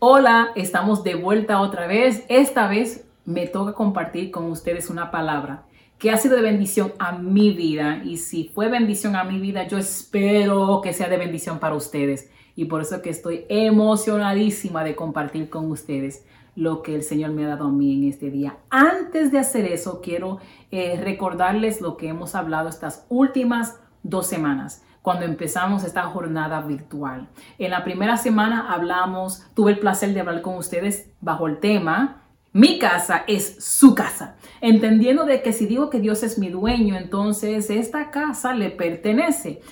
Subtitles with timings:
[0.00, 2.24] Hola, estamos de vuelta otra vez.
[2.28, 5.64] Esta vez me toca compartir con ustedes una palabra
[5.98, 9.66] que ha sido de bendición a mi vida y si fue bendición a mi vida,
[9.66, 14.94] yo espero que sea de bendición para ustedes y por eso que estoy emocionadísima de
[14.94, 16.24] compartir con ustedes
[16.54, 18.56] lo que el Señor me ha dado a mí en este día.
[18.70, 20.38] Antes de hacer eso, quiero
[20.70, 27.28] eh, recordarles lo que hemos hablado estas últimas dos semanas cuando empezamos esta jornada virtual.
[27.58, 32.24] En la primera semana hablamos, tuve el placer de hablar con ustedes bajo el tema
[32.52, 36.94] mi casa es su casa, entendiendo de que si digo que Dios es mi dueño,
[36.94, 39.62] entonces esta casa le pertenece.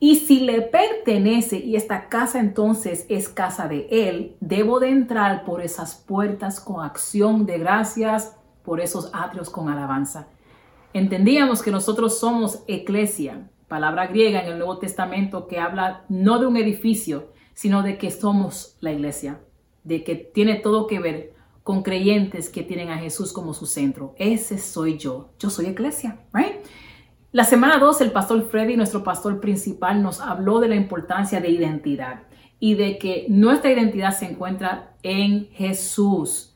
[0.00, 5.44] Y si le pertenece y esta casa entonces es casa de Él, debo de entrar
[5.44, 10.26] por esas puertas con acción de gracias, por esos atrios con alabanza.
[10.92, 16.44] Entendíamos que nosotros somos eclesia, palabra griega en el Nuevo Testamento que habla no de
[16.44, 19.40] un edificio, sino de que somos la iglesia,
[19.82, 21.32] de que tiene todo que ver
[21.62, 24.14] con creyentes que tienen a Jesús como su centro.
[24.18, 25.30] Ese soy yo.
[25.38, 26.56] Yo soy iglesia, right?
[27.30, 31.48] La semana 2, el pastor Freddy, nuestro pastor principal, nos habló de la importancia de
[31.48, 32.24] identidad
[32.60, 36.51] y de que nuestra identidad se encuentra en Jesús.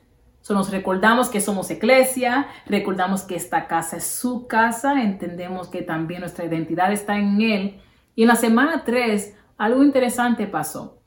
[0.46, 5.82] So, nos recordamos que somos iglesia, recordamos que esta casa es su casa, entendemos que
[5.82, 7.80] también nuestra identidad está en Él.
[8.14, 11.00] Y en la semana 3, algo interesante pasó.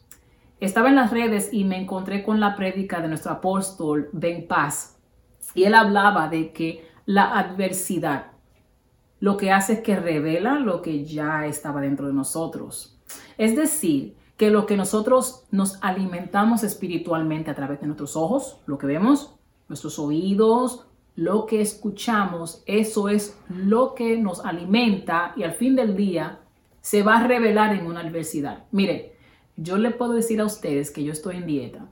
[0.59, 4.97] Estaba en las redes y me encontré con la prédica de nuestro apóstol Ben Paz.
[5.55, 8.31] Y él hablaba de que la adversidad
[9.21, 12.99] lo que hace es que revela lo que ya estaba dentro de nosotros.
[13.37, 18.77] Es decir, que lo que nosotros nos alimentamos espiritualmente a través de nuestros ojos, lo
[18.77, 19.35] que vemos,
[19.67, 20.87] nuestros oídos,
[21.17, 26.39] lo que escuchamos, eso es lo que nos alimenta y al fin del día
[26.79, 28.63] se va a revelar en una adversidad.
[28.71, 29.17] Mire,
[29.57, 31.89] yo le puedo decir a ustedes que yo estoy en dieta,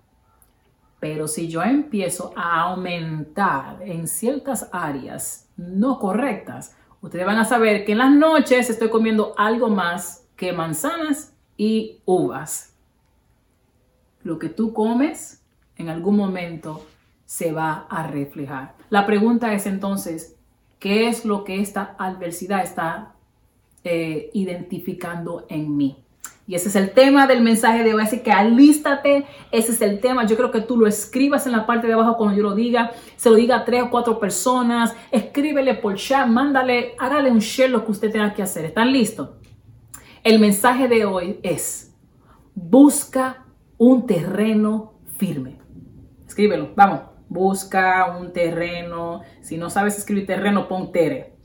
[1.02, 7.84] pero si yo empiezo a aumentar en ciertas áreas no correctas, ustedes van a saber
[7.84, 12.74] que en las noches estoy comiendo algo más que manzanas y uvas.
[14.24, 15.42] Lo que tú comes
[15.76, 16.86] en algún momento
[17.26, 18.76] se va a reflejar.
[18.90, 20.36] La pregunta es entonces,
[20.80, 23.14] ¿qué es lo que esta adversidad está
[23.84, 26.04] eh, identificando en mí?
[26.48, 28.06] Y ese es el tema del mensaje de hoy.
[28.24, 29.26] Que alístate.
[29.52, 30.26] Ese es el tema.
[30.26, 32.92] Yo creo que tú lo escribas en la parte de abajo cuando yo lo diga.
[33.18, 34.96] Se lo diga a tres o cuatro personas.
[35.12, 36.26] Escríbele por chat.
[36.26, 38.64] Mándale, hágale un share lo que usted tenga que hacer.
[38.64, 39.30] ¿Están listos?
[40.28, 41.96] El mensaje de hoy es,
[42.54, 43.46] busca
[43.78, 45.58] un terreno firme.
[46.28, 47.00] Escríbelo, vamos.
[47.30, 49.22] Busca un terreno.
[49.40, 51.38] Si no sabes escribir terreno, pon tere.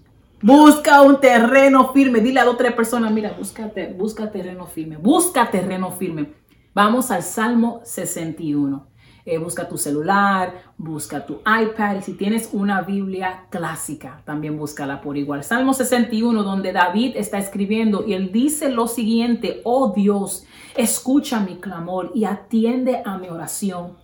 [0.43, 2.19] Busca un terreno firme.
[2.19, 4.97] Dile a dos o tres personas, mira, búscate, busca terreno firme.
[4.97, 6.33] Busca terreno firme.
[6.75, 8.89] Vamos al Salmo 61.
[9.25, 15.17] Eh, busca tu celular, busca tu iPad si tienes una Biblia clásica, también búscala por
[15.17, 15.45] igual.
[15.45, 20.45] Salmo 61, donde David está escribiendo y él dice lo siguiente, oh Dios,
[20.77, 23.97] escucha mi clamor y atiende a mi oración.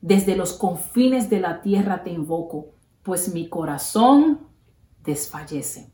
[0.00, 4.40] Desde los confines de la tierra te invoco, pues mi corazón
[5.04, 5.92] desfallece.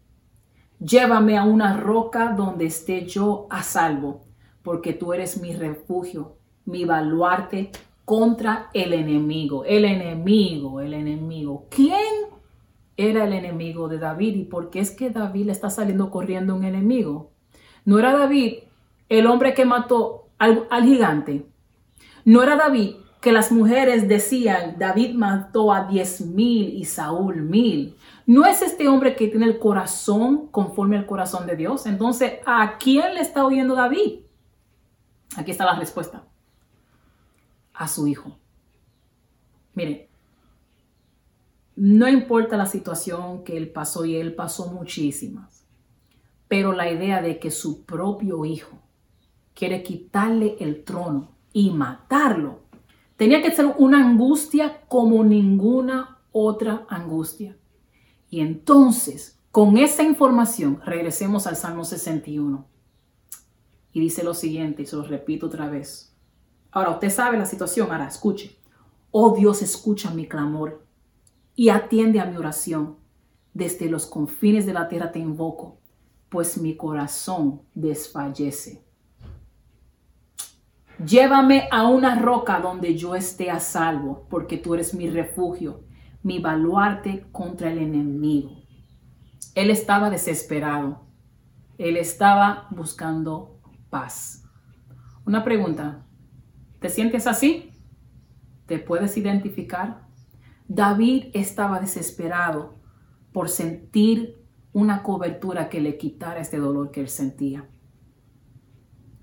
[0.78, 4.24] Llévame a una roca donde esté yo a salvo,
[4.62, 7.72] porque tú eres mi refugio, mi baluarte
[8.12, 9.64] contra el enemigo.
[9.64, 11.64] El enemigo, el enemigo.
[11.70, 11.96] ¿Quién
[12.94, 16.54] era el enemigo de David y por qué es que David le está saliendo corriendo
[16.54, 17.30] un enemigo?
[17.86, 18.64] No era David
[19.08, 21.46] el hombre que mató al, al gigante.
[22.26, 27.96] No era David que las mujeres decían, David mató a diez mil y Saúl mil.
[28.26, 31.86] ¿No es este hombre que tiene el corazón conforme al corazón de Dios?
[31.86, 34.20] Entonces, ¿a quién le está oyendo David?
[35.34, 36.24] Aquí está la respuesta.
[37.74, 38.38] A su hijo.
[39.74, 40.08] Mire,
[41.76, 45.64] no importa la situación que él pasó y él pasó muchísimas,
[46.48, 48.78] pero la idea de que su propio hijo
[49.54, 52.62] quiere quitarle el trono y matarlo
[53.22, 57.56] Tenía que ser una angustia como ninguna otra angustia.
[58.28, 62.66] Y entonces, con esa información, regresemos al Salmo 61.
[63.92, 66.11] Y dice lo siguiente, y se lo repito otra vez.
[66.72, 68.58] Ahora, usted sabe la situación, ahora escuche.
[69.10, 70.86] Oh Dios, escucha mi clamor
[71.54, 72.96] y atiende a mi oración.
[73.54, 75.78] Desde los confines de la tierra te invoco,
[76.30, 78.82] pues mi corazón desfallece.
[81.04, 85.84] Llévame a una roca donde yo esté a salvo, porque tú eres mi refugio,
[86.22, 88.62] mi baluarte contra el enemigo.
[89.54, 91.02] Él estaba desesperado.
[91.76, 93.60] Él estaba buscando
[93.90, 94.44] paz.
[95.26, 96.06] Una pregunta.
[96.82, 97.70] ¿Te sientes así?
[98.66, 100.08] ¿Te puedes identificar?
[100.66, 102.74] David estaba desesperado
[103.32, 104.42] por sentir
[104.72, 107.68] una cobertura que le quitara este dolor que él sentía.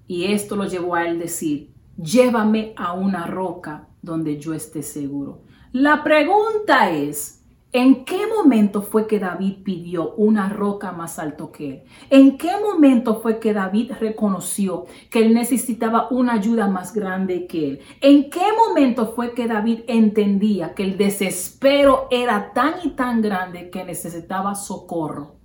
[0.07, 5.43] Y esto lo llevó a él decir, llévame a una roca donde yo esté seguro.
[5.73, 7.38] La pregunta es,
[7.71, 11.83] ¿En qué momento fue que David pidió una roca más alto que él?
[12.09, 17.69] ¿En qué momento fue que David reconoció que él necesitaba una ayuda más grande que
[17.69, 17.79] él?
[18.01, 23.69] ¿En qué momento fue que David entendía que el desespero era tan y tan grande
[23.69, 25.35] que necesitaba socorro?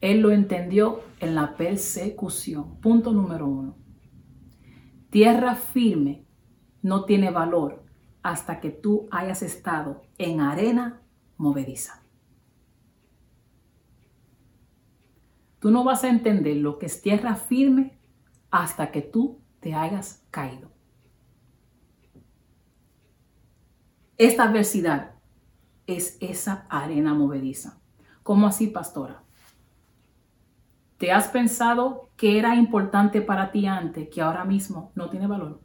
[0.00, 2.80] Él lo entendió en la persecución.
[2.80, 3.76] Punto número uno.
[5.10, 6.26] Tierra firme
[6.82, 7.84] no tiene valor
[8.24, 11.01] hasta que tú hayas estado en arena
[11.42, 12.00] movediza.
[15.58, 17.98] Tú no vas a entender lo que es tierra firme
[18.50, 20.70] hasta que tú te hayas caído.
[24.18, 25.16] Esta adversidad
[25.88, 27.80] es esa arena movediza.
[28.22, 29.24] ¿Cómo así, pastora?
[30.98, 35.60] ¿Te has pensado que era importante para ti antes que ahora mismo no tiene valor?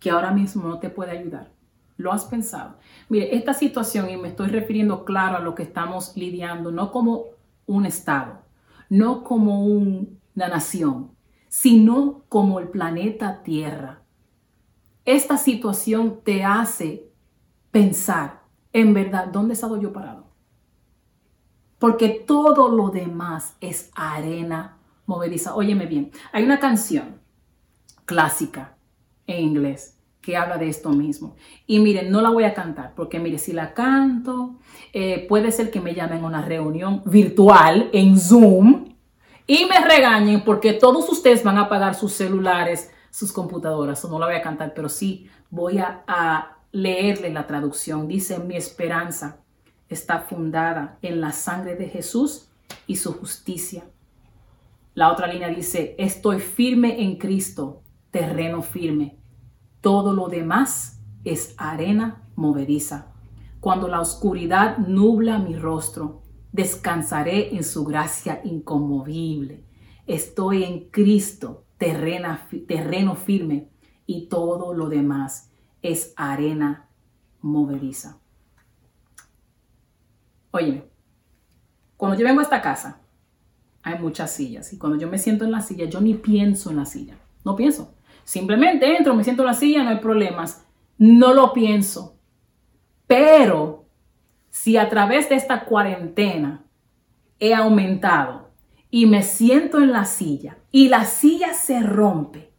[0.00, 1.53] Que ahora mismo no te puede ayudar.
[1.96, 2.76] ¿Lo has pensado?
[3.08, 7.24] Mire, esta situación, y me estoy refiriendo claro a lo que estamos lidiando, no como
[7.66, 8.42] un Estado,
[8.88, 11.12] no como una nación,
[11.48, 14.02] sino como el planeta Tierra.
[15.04, 17.08] Esta situación te hace
[17.70, 18.42] pensar,
[18.72, 20.24] en verdad, ¿dónde he yo parado?
[21.78, 25.54] Porque todo lo demás es arena movediza.
[25.54, 27.20] Óyeme bien, hay una canción
[28.04, 28.76] clásica
[29.26, 29.93] en inglés
[30.24, 31.36] que habla de esto mismo.
[31.66, 34.54] Y miren, no la voy a cantar, porque mire, si la canto,
[34.92, 38.94] eh, puede ser que me llamen a una reunión virtual en Zoom
[39.46, 44.02] y me regañen porque todos ustedes van a apagar sus celulares, sus computadoras.
[44.04, 48.08] no la voy a cantar, pero sí voy a, a leerle la traducción.
[48.08, 49.40] Dice, mi esperanza
[49.90, 52.48] está fundada en la sangre de Jesús
[52.86, 53.84] y su justicia.
[54.94, 59.18] La otra línea dice, estoy firme en Cristo, terreno firme
[59.84, 63.12] todo lo demás es arena movediza.
[63.60, 66.22] Cuando la oscuridad nubla mi rostro,
[66.52, 69.66] descansaré en su gracia inconmovible.
[70.06, 73.68] Estoy en Cristo, terreno firme,
[74.06, 75.50] y todo lo demás
[75.82, 76.88] es arena
[77.42, 78.20] movediza.
[80.50, 80.90] Oye,
[81.98, 83.02] cuando yo vengo a esta casa,
[83.82, 86.76] hay muchas sillas, y cuando yo me siento en la silla, yo ni pienso en
[86.76, 87.93] la silla, no pienso.
[88.24, 90.66] Simplemente entro, me siento en la silla, no hay problemas.
[90.98, 92.18] No lo pienso.
[93.06, 93.86] Pero
[94.50, 96.64] si a través de esta cuarentena
[97.38, 98.50] he aumentado
[98.90, 102.52] y me siento en la silla y la silla se rompe,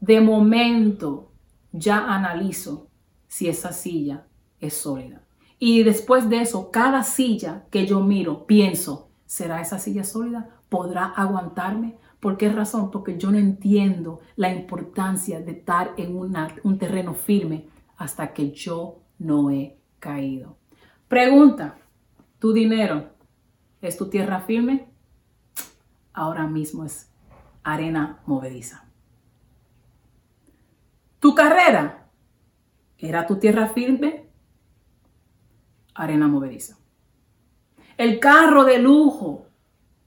[0.00, 1.32] de momento
[1.72, 2.88] ya analizo
[3.28, 4.26] si esa silla
[4.60, 5.22] es sólida.
[5.58, 10.60] Y después de eso, cada silla que yo miro, pienso, ¿será esa silla sólida?
[10.68, 11.96] ¿Podrá aguantarme?
[12.20, 12.90] ¿Por qué razón?
[12.90, 19.00] Porque yo no entiendo la importancia de estar en un terreno firme hasta que yo
[19.18, 20.56] no he caído.
[21.08, 21.78] Pregunta,
[22.38, 23.10] ¿tu dinero
[23.80, 24.88] es tu tierra firme?
[26.12, 27.10] Ahora mismo es
[27.62, 28.84] arena movediza.
[31.20, 32.08] ¿Tu carrera
[32.98, 34.30] era tu tierra firme?
[35.94, 36.78] Arena movediza.
[37.96, 39.46] El carro de lujo,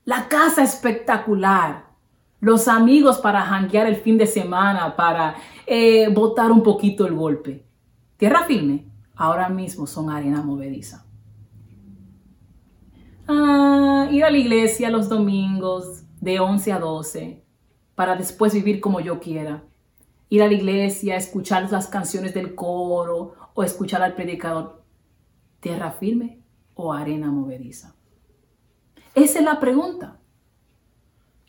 [0.05, 1.88] la casa espectacular,
[2.39, 7.65] los amigos para janguear el fin de semana, para eh, botar un poquito el golpe.
[8.17, 11.05] Tierra firme, ahora mismo son arena movediza.
[13.27, 17.43] Ah, ir a la iglesia los domingos de 11 a 12
[17.95, 19.63] para después vivir como yo quiera.
[20.29, 24.83] Ir a la iglesia, escuchar las canciones del coro o escuchar al predicador.
[25.59, 26.41] ¿Tierra firme
[26.75, 27.95] o arena movediza?
[29.15, 30.18] Esa es la pregunta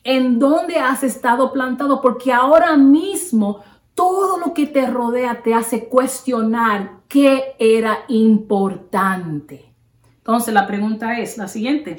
[0.05, 3.63] en dónde has estado plantado, porque ahora mismo
[3.95, 9.75] todo lo que te rodea te hace cuestionar qué era importante.
[10.19, 11.97] Entonces la pregunta es la siguiente.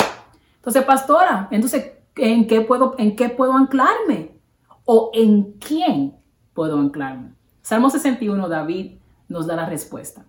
[0.55, 4.31] Entonces, pastora, entonces, ¿en qué puedo, en qué puedo anclarme?
[4.85, 6.15] ¿O en quién
[6.53, 7.33] puedo anclarme?
[7.61, 8.93] Salmo 61, David
[9.27, 10.25] nos da la respuesta.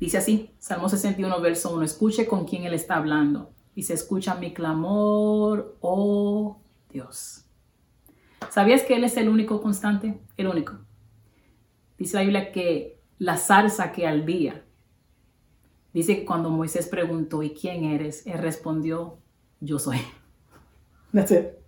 [0.00, 4.34] Dice así, Salmo 61, verso 1, escuche con quién él está hablando y se escucha
[4.34, 6.60] mi clamor, oh
[6.90, 7.46] Dios.
[8.50, 10.20] ¿Sabías que Él es el único constante?
[10.36, 10.78] El único.
[11.98, 14.64] Dice la Biblia que la salsa que al día.
[15.92, 18.26] Dice que cuando Moisés preguntó, ¿y quién eres?
[18.26, 19.18] Él respondió,
[19.60, 19.98] yo soy.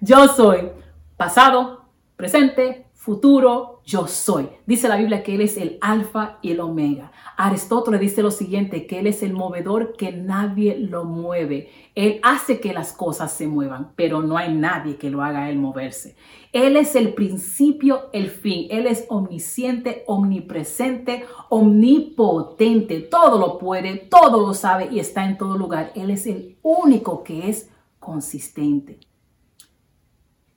[0.00, 0.70] Yo soy
[1.16, 4.50] pasado, presente, futuro, yo soy.
[4.66, 7.10] Dice la Biblia que Él es el alfa y el omega.
[7.38, 11.70] Aristóteles dice lo siguiente, que Él es el movedor que nadie lo mueve.
[11.94, 15.56] Él hace que las cosas se muevan, pero no hay nadie que lo haga Él
[15.56, 16.16] moverse.
[16.52, 18.66] Él es el principio, el fin.
[18.70, 23.00] Él es omnisciente, omnipresente, omnipotente.
[23.00, 25.92] Todo lo puede, todo lo sabe y está en todo lugar.
[25.94, 29.00] Él es el único que es consistente.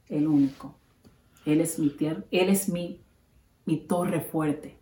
[0.10, 0.76] El único.
[1.46, 3.00] Él es mi tierra, Él es mi
[3.66, 4.80] mi torre fuerte,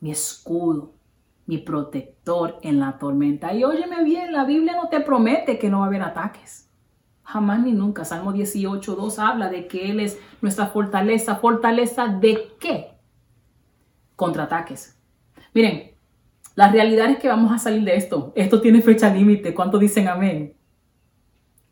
[0.00, 0.94] mi escudo,
[1.46, 3.54] mi protector en la tormenta.
[3.54, 6.68] Y óyeme bien, la Biblia no te promete que no va a haber ataques.
[7.22, 8.04] Jamás ni nunca.
[8.04, 11.36] Salmo 18, 2 habla de que Él es nuestra fortaleza.
[11.36, 12.92] ¿Fortaleza de qué?
[14.14, 14.98] Contraataques.
[15.52, 15.92] Miren,
[16.54, 18.32] la realidad es que vamos a salir de esto.
[18.34, 19.54] Esto tiene fecha límite.
[19.54, 20.56] ¿Cuánto dicen amén?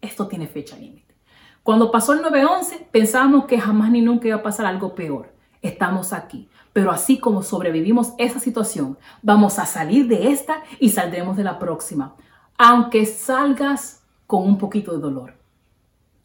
[0.00, 1.14] Esto tiene fecha límite.
[1.62, 5.33] Cuando pasó el 9-11, pensábamos que jamás ni nunca iba a pasar algo peor
[5.68, 6.48] estamos aquí.
[6.72, 11.58] Pero así como sobrevivimos esa situación, vamos a salir de esta y saldremos de la
[11.58, 12.16] próxima.
[12.58, 15.34] Aunque salgas con un poquito de dolor,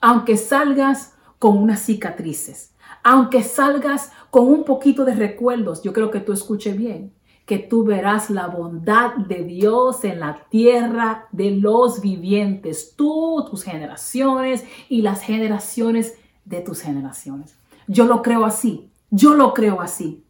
[0.02, 6.20] aunque salgas con unas cicatrices, aunque salgas con un poquito de recuerdos, yo creo que
[6.20, 7.14] tú escuches bien,
[7.46, 13.64] que tú verás la bondad de Dios en la tierra de los vivientes, tú, tus
[13.64, 16.16] generaciones y las generaciones
[16.46, 17.56] de tus generaciones.
[17.88, 18.92] Yo lo creo así.
[19.12, 20.24] Yo lo creo así.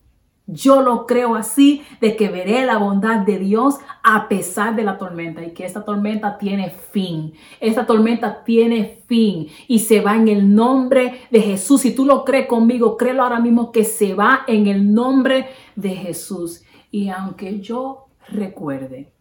[0.52, 4.98] Yo lo creo así de que veré la bondad de Dios a pesar de la
[4.98, 7.34] tormenta y que esta tormenta tiene fin.
[7.60, 11.82] Esta tormenta tiene fin y se va en el nombre de Jesús.
[11.82, 15.92] Si tú lo crees conmigo, créelo ahora mismo que se va en el nombre de
[15.92, 16.64] Jesús.
[16.90, 19.14] Y aunque yo recuerde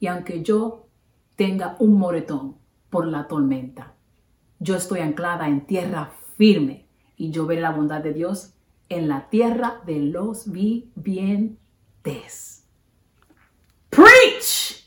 [0.00, 0.86] y aunque yo
[1.36, 2.56] tenga un moretón
[2.88, 3.92] por la tormenta,
[4.58, 6.86] yo estoy anclada en tierra firme
[7.18, 8.54] y yo veré la bondad de Dios
[8.88, 11.58] en la tierra de los vivientes.
[13.90, 14.84] Preach.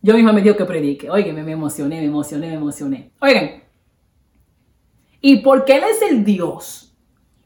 [0.00, 1.10] Yo misma me dio que predique.
[1.10, 3.12] Oigan, me emocioné, me emocioné, me emocioné.
[3.20, 3.64] Oigan.
[5.20, 6.88] Y porque Él es el Dios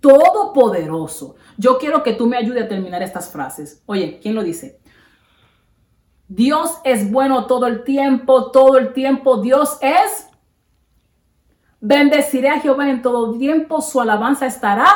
[0.02, 3.82] todopoderoso, yo quiero que tú me ayudes a terminar estas frases.
[3.86, 4.80] Oye, ¿quién lo dice?
[6.26, 9.40] Dios es bueno todo el tiempo, todo el tiempo.
[9.40, 10.28] Dios es.
[11.80, 14.86] Bendeciré a Jehová en todo tiempo, su alabanza estará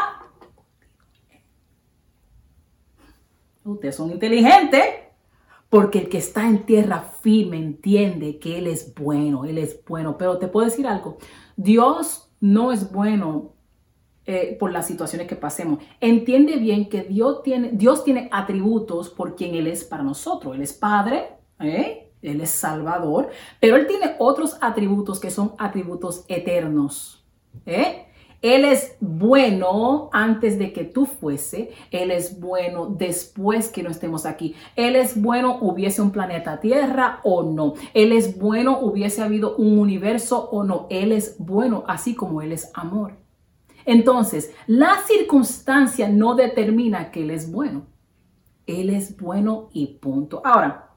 [3.67, 4.83] Ustedes son inteligentes.
[5.69, 10.17] Porque el que está en tierra firme entiende que Él es bueno, Él es bueno.
[10.17, 11.19] Pero te puedo decir algo,
[11.57, 13.53] Dios no es bueno
[14.27, 15.81] eh, por las situaciones que pasemos.
[16.01, 20.55] Entiende bien que Dios tiene, Dios tiene atributos por quien Él es para nosotros.
[20.55, 22.11] Él es Padre, ¿eh?
[22.23, 23.31] Él es Salvador,
[23.61, 27.25] pero Él tiene otros atributos que son atributos eternos.
[27.67, 28.06] ¿eh?
[28.43, 31.71] Él es bueno antes de que tú fuese.
[31.90, 34.55] Él es bueno después que no estemos aquí.
[34.76, 37.75] Él es bueno hubiese un planeta Tierra o no.
[37.95, 40.87] Él es bueno hubiese habido un universo o no.
[40.90, 43.14] Él es bueno así como Él es amor.
[43.85, 47.87] Entonces, la circunstancia no determina que Él es bueno.
[48.66, 50.43] Él es bueno y punto.
[50.45, 50.90] Ahora,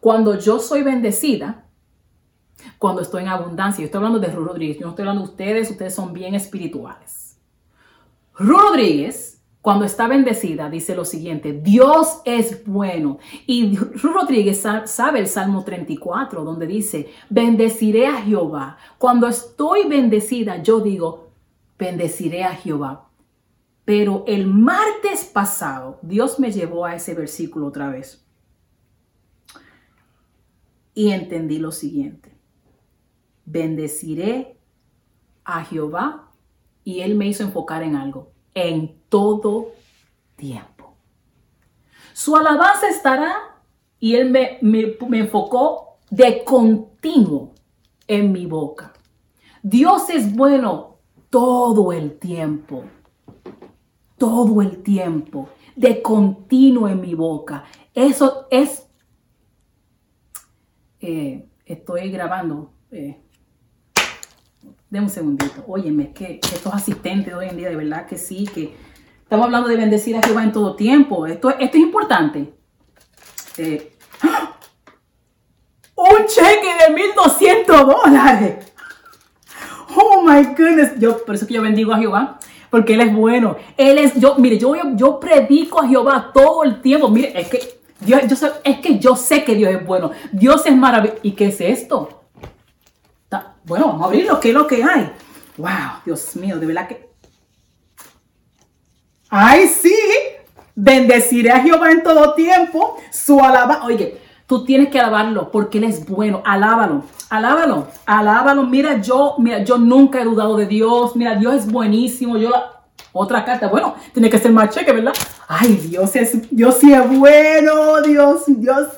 [0.00, 1.64] cuando yo soy bendecida,
[2.78, 3.82] cuando estoy en abundancia.
[3.82, 6.34] Yo estoy hablando de Ru Rodríguez, yo no estoy hablando de ustedes, ustedes son bien
[6.34, 7.38] espirituales.
[8.36, 13.18] Ru Rodríguez, cuando está bendecida, dice lo siguiente, Dios es bueno.
[13.46, 18.76] Y Ru Rodríguez sabe el Salmo 34, donde dice, bendeciré a Jehová.
[18.98, 21.30] Cuando estoy bendecida, yo digo,
[21.78, 23.08] bendeciré a Jehová.
[23.84, 28.24] Pero el martes pasado, Dios me llevó a ese versículo otra vez.
[30.94, 32.33] Y entendí lo siguiente
[33.44, 34.58] bendeciré
[35.44, 36.30] a Jehová
[36.84, 39.72] y él me hizo enfocar en algo, en todo
[40.36, 40.94] tiempo.
[42.12, 43.34] Su alabanza estará
[43.98, 47.54] y él me, me, enfocó de continuo
[48.06, 48.92] en mi boca.
[49.62, 50.98] Dios es bueno
[51.30, 52.84] todo el tiempo,
[54.18, 57.64] todo el tiempo, de continuo en mi boca.
[57.94, 58.86] Eso es,
[61.00, 63.23] eh, estoy grabando, eh,
[64.94, 65.64] Deme un segundito.
[65.66, 68.76] Óyeme, que, estos asistentes de hoy en día, de verdad que sí, que
[69.24, 71.26] estamos hablando de bendecir a Jehová en todo tiempo.
[71.26, 72.54] Esto, esto es importante.
[73.58, 73.92] Eh,
[75.96, 78.72] un cheque de 1200 dólares.
[79.96, 80.96] Oh my goodness.
[81.00, 82.38] Yo, por eso que yo bendigo a Jehová.
[82.70, 83.56] Porque Él es bueno.
[83.76, 87.08] Él es, yo, mire, yo, yo predico a Jehová todo el tiempo.
[87.08, 90.12] Mire, es que Dios, yo, es que yo sé que Dios es bueno.
[90.30, 91.18] Dios es maravilloso.
[91.24, 92.23] ¿Y qué es esto?
[93.64, 94.40] Bueno, vamos a abrirlo.
[94.40, 95.10] ¿Qué es lo que hay?
[95.56, 97.08] Wow, Dios mío, de verdad que...
[99.30, 99.94] Ay, sí.
[100.74, 102.96] Bendeciré a Jehová en todo tiempo.
[103.10, 103.84] Su alaba.
[103.84, 106.42] Oye, tú tienes que alabarlo porque Él es bueno.
[106.44, 108.64] Alábalo, alábalo, alábalo.
[108.64, 111.16] Mira, yo, mira, yo nunca he dudado de Dios.
[111.16, 112.36] Mira, Dios es buenísimo.
[112.36, 112.50] Yo
[113.12, 115.12] otra carta, bueno, tiene que ser más cheque, ¿verdad?
[115.46, 118.88] Ay, Dios es, Dios sí es bueno, Dios, Dios.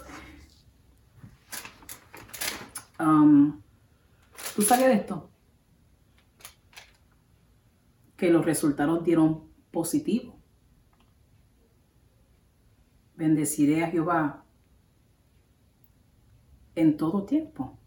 [2.98, 3.60] Um,
[4.56, 5.28] ¿Tú sabes de esto?
[8.16, 10.34] Que los resultados dieron positivo.
[13.16, 14.44] Bendeciré a Jehová
[16.74, 17.78] en todo tiempo.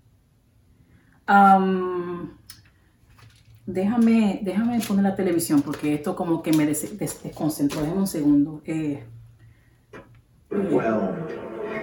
[3.65, 7.81] déjame, déjame poner la televisión porque esto como que me desconcentró.
[7.81, 8.61] Déjame un segundo.
[8.65, 9.03] Eh,
[10.51, 11.15] well,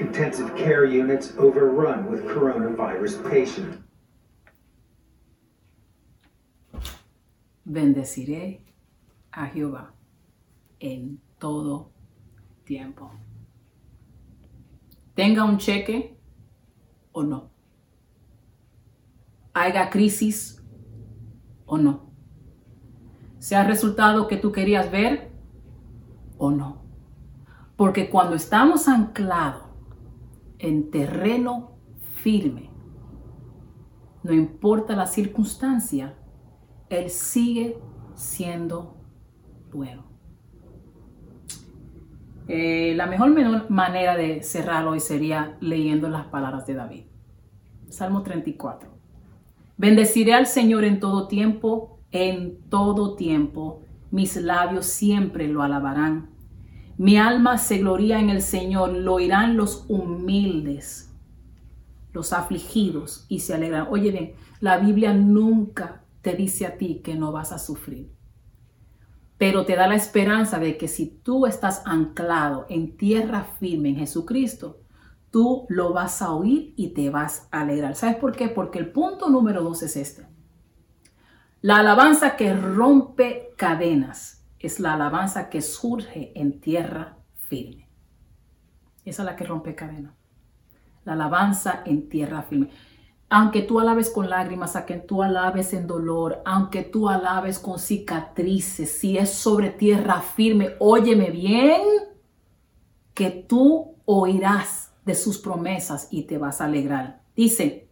[0.00, 3.85] intensive care units overrun with coronavirus patients.
[7.68, 8.64] Bendeciré
[9.32, 9.92] a Jehová
[10.78, 11.90] en todo
[12.64, 13.10] tiempo.
[15.14, 16.16] Tenga un cheque
[17.10, 17.50] o no.
[19.52, 20.62] Haya crisis
[21.64, 22.12] o no.
[23.40, 25.32] Sea resultado que tú querías ver
[26.38, 26.84] o no.
[27.74, 29.64] Porque cuando estamos anclados
[30.60, 31.72] en terreno
[32.22, 32.70] firme,
[34.22, 36.16] no importa la circunstancia,
[36.88, 37.78] Él sigue
[38.14, 38.96] siendo
[39.72, 40.04] bueno.
[42.48, 47.04] Eh, la mejor manera de cerrar hoy sería leyendo las palabras de David.
[47.88, 48.88] Salmo 34.
[49.76, 53.82] Bendeciré al Señor en todo tiempo, en todo tiempo.
[54.10, 56.30] Mis labios siempre lo alabarán.
[56.96, 61.14] Mi alma se gloria en el Señor, lo oirán los humildes,
[62.12, 63.88] los afligidos y se alegrarán.
[63.90, 68.16] Oye bien, la Biblia nunca te dice a ti que no vas a sufrir
[69.38, 73.96] pero te da la esperanza de que si tú estás anclado en tierra firme en
[73.96, 74.80] Jesucristo,
[75.30, 77.94] tú lo vas a oír y te vas a alegrar.
[77.94, 78.48] ¿Sabes por qué?
[78.48, 80.26] Porque el punto número dos es este.
[81.60, 87.90] La alabanza que rompe cadenas es la alabanza que surge en tierra firme.
[89.04, 90.14] Esa es la que rompe cadenas.
[91.04, 92.70] La alabanza en tierra firme
[93.28, 98.98] aunque tú alabes con lágrimas, aunque tú alabes en dolor, aunque tú alabes con cicatrices,
[98.98, 101.80] si es sobre tierra firme, óyeme bien,
[103.14, 107.22] que tú oirás de sus promesas y te vas a alegrar.
[107.34, 107.88] Dice,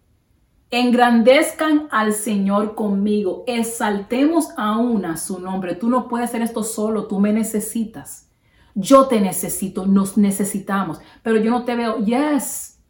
[0.71, 5.75] engrandezcan al Señor conmigo, exaltemos aún a su nombre.
[5.75, 8.31] Tú no puedes hacer esto solo, tú me necesitas.
[8.75, 11.99] Yo te necesito, nos necesitamos, pero yo no te veo.
[11.99, 12.81] Yes,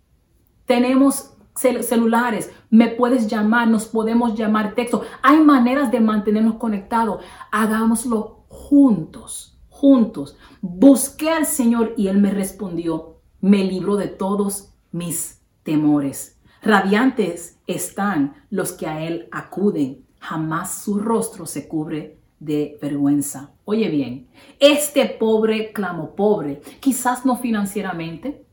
[0.64, 5.02] tenemos celulares, me puedes llamar, nos podemos llamar texto.
[5.22, 7.24] Hay maneras de mantenernos conectados.
[7.52, 10.36] Hagámoslo juntos, juntos.
[10.60, 13.18] Busqué al Señor y Él me respondió.
[13.40, 16.38] Me libró de todos mis temores.
[16.62, 20.04] Radiantes están los que a Él acuden.
[20.18, 23.52] Jamás su rostro se cubre de vergüenza.
[23.64, 24.28] Oye bien,
[24.60, 28.44] este pobre clamo pobre, quizás no financieramente,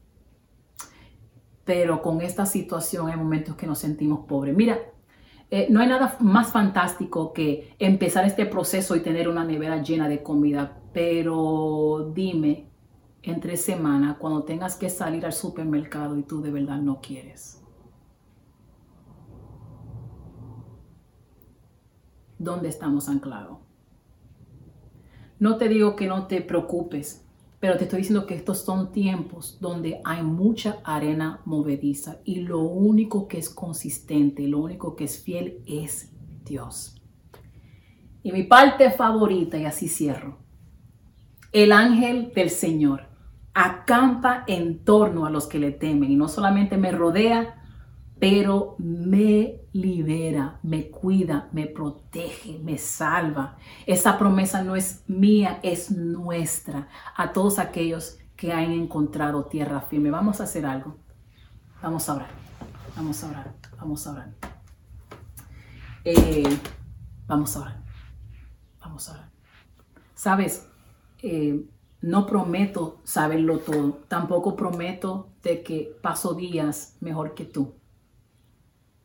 [1.66, 4.56] pero con esta situación hay momentos que nos sentimos pobres.
[4.56, 4.80] Mira,
[5.50, 10.08] eh, no hay nada más fantástico que empezar este proceso y tener una nevera llena
[10.08, 12.70] de comida, pero dime,
[13.24, 17.62] entre semana, cuando tengas que salir al supermercado y tú de verdad no quieres.
[22.40, 23.60] ¿Dónde estamos anclados?
[25.38, 27.28] No te digo que no te preocupes,
[27.62, 32.62] pero te estoy diciendo que estos son tiempos donde hay mucha arena movediza y lo
[32.62, 36.12] único que es consistente, lo único que es fiel es
[36.44, 37.00] Dios.
[38.24, 40.40] Y mi parte favorita, y así cierro,
[41.52, 43.10] el ángel del Señor
[43.54, 47.61] acampa en torno a los que le temen y no solamente me rodea,
[48.22, 53.58] pero me libera, me cuida, me protege, me salva.
[53.88, 56.88] Esa promesa no es mía, es nuestra.
[57.18, 60.12] A todos aquellos que han encontrado tierra firme.
[60.12, 60.98] Vamos a hacer algo.
[61.82, 62.30] Vamos a orar.
[62.96, 63.56] Vamos a orar.
[63.80, 64.34] Vamos a orar.
[66.04, 66.60] Eh,
[67.26, 67.84] vamos a orar.
[68.82, 69.32] Vamos a orar.
[70.14, 70.70] Sabes,
[71.24, 71.66] eh,
[72.02, 73.94] no prometo saberlo todo.
[74.08, 77.81] Tampoco prometo de que paso días mejor que tú.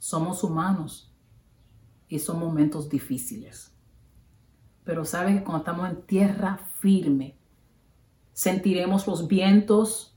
[0.06, 1.12] Somos humanos
[2.08, 3.72] y son momentos difíciles.
[4.84, 7.34] Pero sabes que cuando estamos en tierra firme,
[8.32, 10.16] sentiremos los vientos,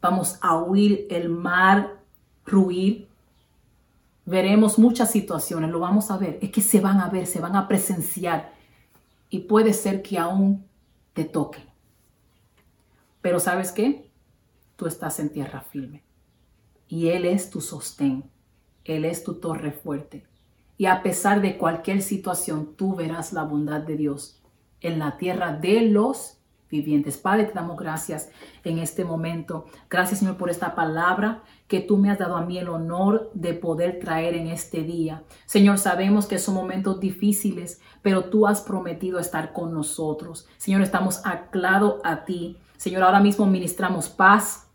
[0.00, 2.02] vamos a oír el mar
[2.46, 3.08] ruir,
[4.24, 7.56] veremos muchas situaciones, lo vamos a ver, es que se van a ver, se van
[7.56, 8.54] a presenciar
[9.28, 10.64] y puede ser que aún
[11.12, 11.64] te toquen.
[13.20, 14.10] Pero ¿sabes qué?
[14.76, 16.04] Tú estás en tierra firme.
[16.88, 18.34] Y Él es tu sostén.
[18.86, 20.24] Él es tu torre fuerte.
[20.78, 24.42] Y a pesar de cualquier situación, tú verás la bondad de Dios
[24.80, 26.38] en la tierra de los
[26.70, 27.16] vivientes.
[27.16, 28.30] Padre, te damos gracias
[28.64, 29.66] en este momento.
[29.88, 33.54] Gracias, Señor, por esta palabra que tú me has dado a mí el honor de
[33.54, 35.22] poder traer en este día.
[35.46, 40.46] Señor, sabemos que son momentos difíciles, pero tú has prometido estar con nosotros.
[40.58, 42.58] Señor, estamos anclados a ti.
[42.76, 44.65] Señor, ahora mismo ministramos paz,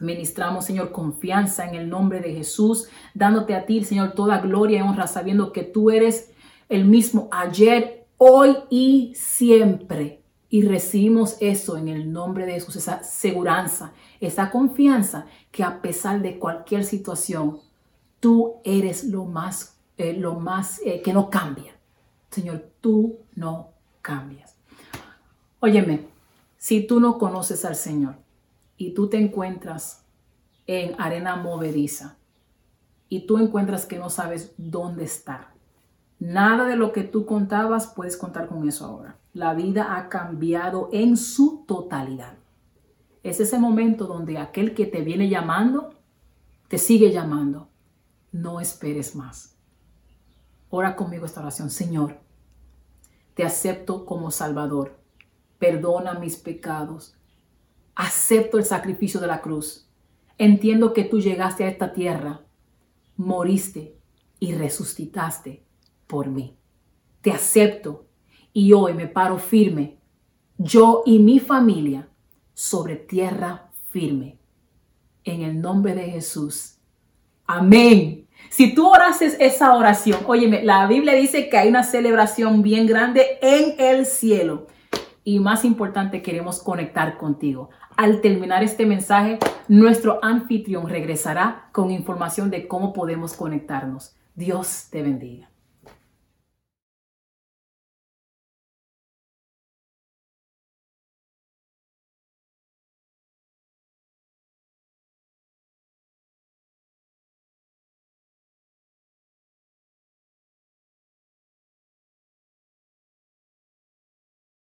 [0.00, 4.82] Ministramos, Señor, confianza en el nombre de Jesús, dándote a ti, Señor, toda gloria y
[4.82, 6.30] honra, sabiendo que tú eres
[6.70, 10.22] el mismo ayer, hoy y siempre.
[10.48, 13.70] Y recibimos eso en el nombre de Jesús, esa seguridad,
[14.20, 17.58] esa confianza que a pesar de cualquier situación,
[18.20, 21.76] tú eres lo más, eh, lo más eh, que no cambia.
[22.30, 23.68] Señor, tú no
[24.00, 24.56] cambias.
[25.60, 26.06] Óyeme,
[26.56, 28.16] si tú no conoces al Señor
[28.80, 30.06] y tú te encuentras
[30.66, 32.16] en arena movediza
[33.10, 35.48] y tú encuentras que no sabes dónde estar,
[36.18, 39.18] nada de lo que tú contabas puedes contar con eso ahora.
[39.34, 42.38] La vida ha cambiado en su totalidad.
[43.22, 45.90] Es ese momento donde aquel que te viene llamando,
[46.68, 47.68] te sigue llamando.
[48.32, 49.58] No esperes más.
[50.70, 51.68] Ora conmigo esta oración.
[51.68, 52.18] Señor,
[53.34, 54.98] te acepto como Salvador.
[55.58, 57.19] Perdona mis pecados.
[57.94, 59.88] Acepto el sacrificio de la cruz.
[60.38, 62.42] Entiendo que tú llegaste a esta tierra,
[63.16, 63.96] moriste
[64.38, 65.64] y resucitaste
[66.06, 66.56] por mí.
[67.20, 68.06] Te acepto
[68.52, 69.98] y hoy me paro firme,
[70.56, 72.08] yo y mi familia,
[72.54, 74.38] sobre tierra firme.
[75.24, 76.76] En el nombre de Jesús.
[77.46, 78.26] Amén.
[78.48, 83.38] Si tú orases esa oración, óyeme, la Biblia dice que hay una celebración bien grande
[83.42, 84.66] en el cielo.
[85.22, 87.70] Y más importante, queremos conectar contigo.
[87.96, 94.16] Al terminar este mensaje, nuestro anfitrión regresará con información de cómo podemos conectarnos.
[94.34, 95.49] Dios te bendiga.